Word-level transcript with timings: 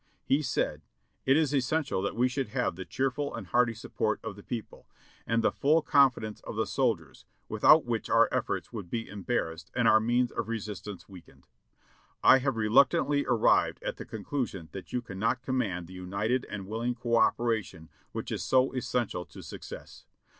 He 0.25 0.41
said: 0.41 0.81
"It 1.27 1.37
is 1.37 1.53
essential 1.53 2.01
that 2.01 2.15
we 2.15 2.27
should 2.27 2.47
have 2.47 2.75
the 2.75 2.85
cheerful 2.85 3.35
and 3.35 3.45
hearty 3.45 3.75
sup 3.75 3.93
port 3.93 4.19
of 4.23 4.35
the 4.35 4.41
people, 4.41 4.89
and 5.27 5.43
the 5.43 5.51
full 5.51 5.83
confidence 5.83 6.39
of 6.41 6.55
the 6.55 6.65
soldiers, 6.65 7.27
without 7.47 7.85
which 7.85 8.09
our 8.09 8.27
efforts 8.31 8.73
would 8.73 8.89
be 8.89 9.07
embarrassed 9.07 9.69
and 9.75 9.87
our 9.87 9.99
means 9.99 10.31
of 10.31 10.47
resistance 10.49 11.07
weakened. 11.07 11.45
I 12.23 12.39
have 12.39 12.55
reluctantly 12.57 13.27
arrived 13.27 13.77
at 13.83 13.97
the 13.97 14.05
conclusion 14.05 14.69
that 14.71 14.91
you 14.91 15.03
cannot 15.03 15.43
command 15.43 15.85
the 15.85 15.93
united 15.93 16.47
and 16.49 16.65
willing 16.65 16.95
co 16.95 17.17
operation 17.17 17.87
which 18.11 18.31
is 18.31 18.43
so 18.43 18.71
es 18.71 18.87
sential 18.87 19.29
to 19.29 19.43
success. 19.43 20.07